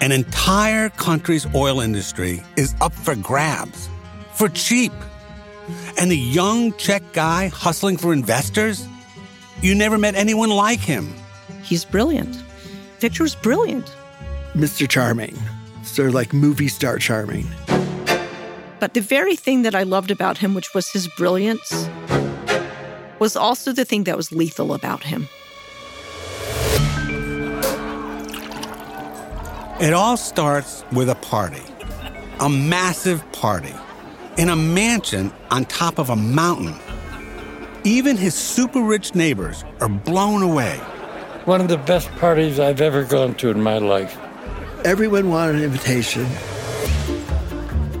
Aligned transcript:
An 0.00 0.12
entire 0.12 0.90
country's 0.90 1.44
oil 1.54 1.80
industry 1.80 2.40
is 2.56 2.74
up 2.80 2.92
for 2.92 3.16
grabs 3.16 3.88
for 4.32 4.48
cheap. 4.48 4.92
And 5.98 6.08
the 6.10 6.16
young 6.16 6.72
Czech 6.74 7.02
guy 7.12 7.48
hustling 7.48 7.96
for 7.96 8.12
investors? 8.12 8.86
You 9.60 9.74
never 9.74 9.98
met 9.98 10.14
anyone 10.14 10.50
like 10.50 10.78
him. 10.78 11.12
He's 11.62 11.84
brilliant. 11.84 12.36
Viktor's 13.00 13.34
brilliant. 13.34 13.92
Mr. 14.54 14.88
Charming. 14.88 15.36
Sort 15.82 16.08
of 16.08 16.14
like 16.14 16.32
movie 16.32 16.68
star 16.68 16.98
charming. 16.98 17.48
But 18.78 18.94
the 18.94 19.00
very 19.00 19.34
thing 19.34 19.62
that 19.62 19.74
I 19.74 19.82
loved 19.82 20.12
about 20.12 20.38
him, 20.38 20.54
which 20.54 20.72
was 20.74 20.88
his 20.92 21.08
brilliance, 21.16 21.88
was 23.18 23.34
also 23.34 23.72
the 23.72 23.84
thing 23.84 24.04
that 24.04 24.16
was 24.16 24.30
lethal 24.30 24.72
about 24.74 25.02
him. 25.02 25.28
It 29.80 29.92
all 29.92 30.16
starts 30.16 30.84
with 30.90 31.08
a 31.08 31.14
party, 31.14 31.62
a 32.40 32.48
massive 32.48 33.22
party, 33.30 33.72
in 34.36 34.48
a 34.48 34.56
mansion 34.56 35.32
on 35.52 35.66
top 35.66 36.00
of 36.00 36.10
a 36.10 36.16
mountain. 36.16 36.74
Even 37.84 38.16
his 38.16 38.34
super 38.34 38.82
rich 38.82 39.14
neighbors 39.14 39.62
are 39.80 39.88
blown 39.88 40.42
away. 40.42 40.78
One 41.44 41.60
of 41.60 41.68
the 41.68 41.78
best 41.78 42.10
parties 42.16 42.58
I've 42.58 42.80
ever 42.80 43.04
gone 43.04 43.36
to 43.36 43.50
in 43.50 43.62
my 43.62 43.78
life. 43.78 44.18
Everyone 44.84 45.30
wanted 45.30 45.54
an 45.54 45.62
invitation. 45.62 46.26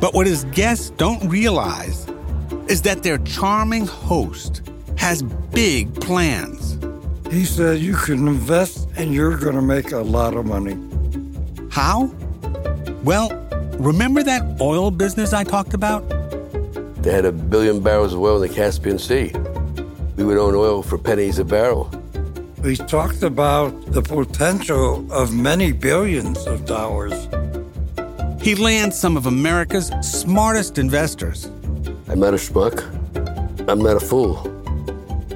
But 0.00 0.14
what 0.14 0.26
his 0.26 0.44
guests 0.52 0.88
don't 0.96 1.28
realize 1.28 2.06
is 2.68 2.80
that 2.82 3.02
their 3.02 3.18
charming 3.18 3.86
host 3.86 4.62
has 4.96 5.22
big 5.22 5.94
plans. 6.00 6.78
He 7.30 7.44
said, 7.44 7.80
You 7.80 7.96
can 7.96 8.26
invest 8.26 8.88
and 8.96 9.12
you're 9.12 9.36
going 9.36 9.56
to 9.56 9.62
make 9.62 9.92
a 9.92 9.98
lot 9.98 10.32
of 10.32 10.46
money. 10.46 10.78
How? 11.76 12.10
Well, 13.04 13.28
remember 13.78 14.22
that 14.22 14.62
oil 14.62 14.90
business 14.90 15.34
I 15.34 15.44
talked 15.44 15.74
about? 15.74 16.08
They 17.02 17.12
had 17.12 17.26
a 17.26 17.32
billion 17.32 17.82
barrels 17.82 18.14
of 18.14 18.20
oil 18.20 18.42
in 18.42 18.48
the 18.48 18.54
Caspian 18.54 18.98
Sea. 18.98 19.30
We 20.16 20.24
would 20.24 20.38
own 20.38 20.54
oil 20.54 20.82
for 20.82 20.96
pennies 20.96 21.38
a 21.38 21.44
barrel. 21.44 21.90
We 22.62 22.76
talked 22.76 23.22
about 23.22 23.72
the 23.92 24.00
potential 24.00 25.06
of 25.12 25.34
many 25.34 25.72
billions 25.72 26.46
of 26.46 26.64
dollars. 26.64 27.28
He 28.40 28.54
lands 28.54 28.98
some 28.98 29.18
of 29.18 29.26
America's 29.26 29.92
smartest 30.00 30.78
investors. 30.78 31.44
I'm 32.08 32.20
not 32.20 32.32
a 32.32 32.38
schmuck. 32.38 32.80
I'm 33.68 33.82
not 33.82 33.98
a 33.98 34.00
fool. 34.00 34.38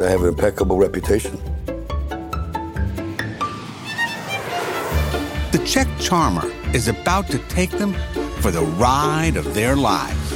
I 0.00 0.08
have 0.08 0.22
an 0.22 0.28
impeccable 0.28 0.78
reputation. 0.78 1.38
The 5.52 5.58
Czech 5.66 5.88
charmer 5.98 6.48
is 6.72 6.86
about 6.86 7.26
to 7.30 7.38
take 7.48 7.70
them 7.70 7.92
for 8.40 8.52
the 8.52 8.62
ride 8.62 9.36
of 9.36 9.52
their 9.52 9.74
lives. 9.74 10.32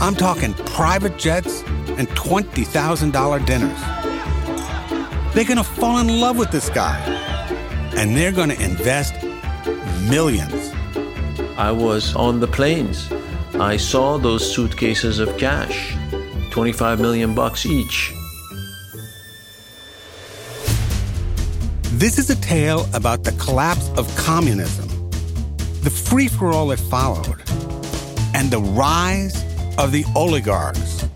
I'm 0.00 0.16
talking 0.16 0.52
private 0.54 1.16
jets 1.16 1.62
and 1.96 2.08
$20,000 2.08 3.46
dinners. 3.46 3.80
They're 5.32 5.44
going 5.44 5.58
to 5.58 5.62
fall 5.62 5.98
in 5.98 6.08
love 6.08 6.36
with 6.36 6.50
this 6.50 6.70
guy, 6.70 6.98
and 7.96 8.16
they're 8.16 8.32
going 8.32 8.48
to 8.48 8.60
invest 8.60 9.14
millions. 10.10 10.72
I 11.56 11.70
was 11.70 12.16
on 12.16 12.40
the 12.40 12.48
planes. 12.48 13.12
I 13.54 13.76
saw 13.76 14.18
those 14.18 14.42
suitcases 14.52 15.20
of 15.20 15.38
cash, 15.38 15.96
25 16.50 16.98
million 16.98 17.32
bucks 17.32 17.64
each. 17.64 18.12
This 21.98 22.18
is 22.18 22.30
a 22.30 22.36
tale 22.36 22.88
about 22.94 23.22
the 23.22 23.32
collapse 23.32 23.90
of 23.90 24.12
communism, 24.16 24.88
the 25.82 25.90
free 25.90 26.26
for 26.26 26.50
all 26.50 26.68
that 26.68 26.80
followed, 26.80 27.42
and 28.34 28.50
the 28.50 28.60
rise 28.60 29.44
of 29.78 29.92
the 29.92 30.04
oligarchs. 30.16 31.06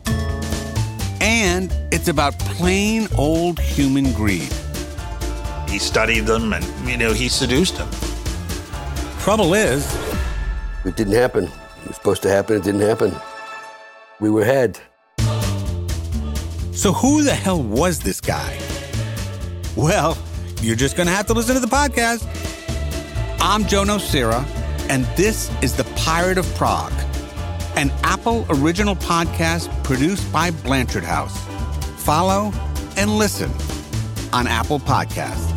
And 1.20 1.72
it's 1.90 2.08
about 2.08 2.38
plain 2.38 3.08
old 3.16 3.58
human 3.58 4.12
greed. 4.12 4.52
He 5.66 5.78
studied 5.78 6.26
them 6.26 6.52
and, 6.52 6.64
you 6.88 6.98
know, 6.98 7.12
he 7.12 7.28
seduced 7.28 7.78
them. 7.78 7.88
Trouble 9.20 9.54
is, 9.54 9.82
It 10.84 10.94
didn't 10.94 11.14
happen. 11.14 11.44
It 11.44 11.86
was 11.88 11.96
supposed 11.96 12.22
to 12.22 12.28
happen. 12.28 12.56
It 12.58 12.62
didn't 12.62 12.82
happen. 12.82 13.12
We 14.20 14.30
were 14.30 14.44
had. 14.44 14.78
so 16.72 16.92
who 16.92 17.22
the 17.24 17.34
hell 17.34 17.62
was 17.62 17.98
this 18.00 18.20
guy? 18.20 18.58
Well, 19.74 20.16
you're 20.62 20.76
just 20.76 20.96
going 20.96 21.06
to 21.06 21.12
have 21.12 21.26
to 21.26 21.34
listen 21.34 21.54
to 21.54 21.60
the 21.60 21.66
podcast. 21.66 22.26
I'm 23.40 23.66
Joe 23.66 23.84
Nocera, 23.84 24.44
and 24.88 25.04
this 25.16 25.50
is 25.62 25.76
The 25.76 25.84
Pirate 25.96 26.38
of 26.38 26.46
Prague, 26.54 26.92
an 27.76 27.90
Apple 28.02 28.46
original 28.48 28.96
podcast 28.96 29.72
produced 29.84 30.30
by 30.32 30.50
Blanchard 30.50 31.04
House. 31.04 31.36
Follow 32.02 32.52
and 32.96 33.16
listen 33.16 33.50
on 34.32 34.46
Apple 34.46 34.80
Podcasts. 34.80 35.55